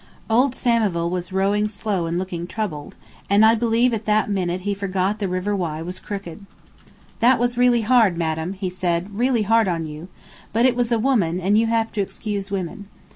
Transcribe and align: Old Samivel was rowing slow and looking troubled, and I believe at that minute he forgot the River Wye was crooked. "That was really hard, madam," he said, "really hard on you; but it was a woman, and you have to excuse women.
Old 0.31 0.55
Samivel 0.55 1.11
was 1.11 1.31
rowing 1.31 1.67
slow 1.67 2.07
and 2.07 2.17
looking 2.17 2.47
troubled, 2.47 2.95
and 3.29 3.45
I 3.45 3.53
believe 3.53 3.93
at 3.93 4.05
that 4.05 4.31
minute 4.31 4.61
he 4.61 4.73
forgot 4.73 5.19
the 5.19 5.27
River 5.27 5.55
Wye 5.55 5.83
was 5.83 5.99
crooked. 5.99 6.43
"That 7.19 7.37
was 7.37 7.55
really 7.55 7.81
hard, 7.81 8.17
madam," 8.17 8.53
he 8.53 8.67
said, 8.67 9.15
"really 9.15 9.43
hard 9.43 9.67
on 9.67 9.85
you; 9.85 10.07
but 10.53 10.65
it 10.65 10.75
was 10.75 10.91
a 10.91 10.97
woman, 10.97 11.39
and 11.39 11.55
you 11.55 11.67
have 11.67 11.91
to 11.91 12.01
excuse 12.01 12.49
women. 12.49 12.87